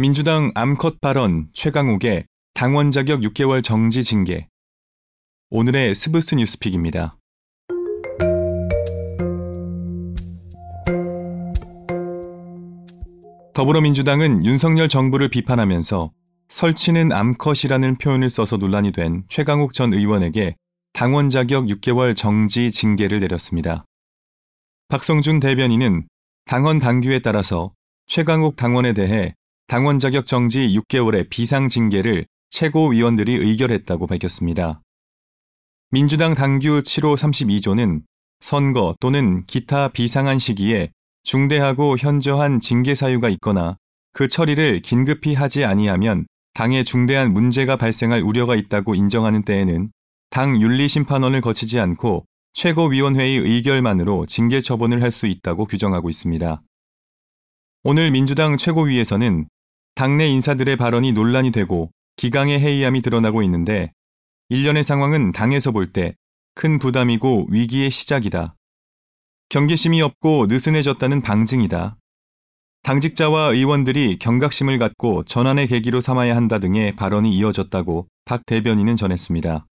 [0.00, 4.48] 민주당 암컷 발언 최강욱에 당원 자격 6개월 정지 징계.
[5.50, 7.18] 오늘의 스브스 뉴스픽입니다.
[13.52, 16.10] 더불어민주당은 윤석열 정부를 비판하면서
[16.48, 20.56] 설치는 암컷이라는 표현을 써서 논란이 된 최강욱 전 의원에게
[20.94, 23.84] 당원 자격 6개월 정지 징계를 내렸습니다.
[24.88, 26.08] 박성준 대변인은
[26.46, 27.74] 당헌 당규에 따라서
[28.06, 29.34] 최강욱 당원에 대해
[29.70, 34.82] 당원 자격 정지 6개월의 비상 징계를 최고위원들이 의결했다고 밝혔습니다.
[35.92, 38.02] 민주당 당규 7호 32조는
[38.40, 40.90] 선거 또는 기타 비상한 시기에
[41.22, 43.76] 중대하고 현저한 징계 사유가 있거나
[44.12, 49.92] 그 처리를 긴급히 하지 아니하면 당에 중대한 문제가 발생할 우려가 있다고 인정하는 때에는
[50.30, 56.60] 당 윤리심판원을 거치지 않고 최고위원회의 의결만으로 징계 처분을 할 수 있다고 규정하고 있습니다.
[57.84, 59.46] 오늘 민주당 최고위에서는
[60.00, 63.92] 당내 인사들의 발언이 논란이 되고 기강의 해이함이 드러나고 있는데
[64.48, 66.14] 일련의 상황은 당에서 볼 때
[66.54, 68.56] 큰 부담이고 위기의 시작이다.
[69.50, 71.98] 경계심이 없고 느슨해졌다는 방증이다.
[72.82, 79.66] 당직자와 의원들이 경각심을 갖고 전환의 계기로 삼아야 한다 등의 발언이 이어졌다고 박 대변인은 전했습니다.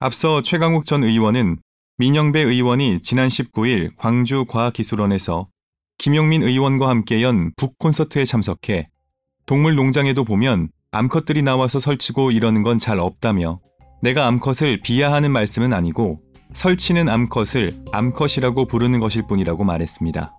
[0.00, 1.56] 앞서 최강욱 전 의원은
[1.96, 5.48] 민영배 의원이 지난 19일 광주과학기술원에서
[5.96, 8.90] 김용민 의원과 함께 연 북콘서트에 참석해
[9.46, 13.60] 동물 농장에도 보면 암컷들이 나와서 설치고 이러는 건 잘 없다며
[14.02, 16.20] 내가 암컷을 비하하는 말씀은 아니고
[16.52, 20.32] 설치는 암컷을 암컷이라고 부르는 것일 뿐이라고 말했습니다.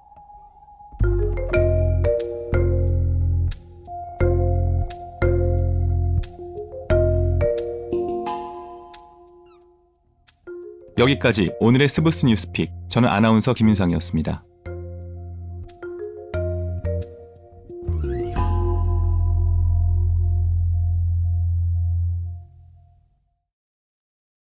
[10.98, 12.72] 여기까지 오늘의 스브스 뉴스픽.
[12.90, 14.44] 저는 아나운서 김윤상이었습니다.